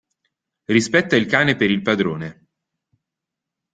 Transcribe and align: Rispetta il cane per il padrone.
Rispetta 0.65 1.15
il 1.15 1.27
cane 1.27 1.55
per 1.55 1.69
il 1.69 1.83
padrone. 1.83 2.47